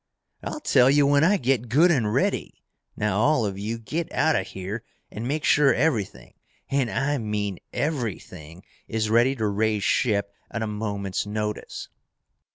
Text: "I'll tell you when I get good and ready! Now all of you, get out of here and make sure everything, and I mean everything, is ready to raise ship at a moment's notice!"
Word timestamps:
"I'll 0.41 0.61
tell 0.61 0.89
you 0.89 1.05
when 1.05 1.23
I 1.23 1.37
get 1.37 1.69
good 1.69 1.91
and 1.91 2.11
ready! 2.11 2.63
Now 2.97 3.19
all 3.19 3.45
of 3.45 3.59
you, 3.59 3.77
get 3.77 4.11
out 4.11 4.35
of 4.35 4.47
here 4.47 4.83
and 5.11 5.27
make 5.27 5.43
sure 5.43 5.75
everything, 5.75 6.33
and 6.71 6.89
I 6.89 7.19
mean 7.19 7.59
everything, 7.71 8.63
is 8.87 9.11
ready 9.11 9.35
to 9.35 9.45
raise 9.45 9.83
ship 9.83 10.33
at 10.49 10.63
a 10.63 10.65
moment's 10.65 11.27
notice!" 11.27 11.87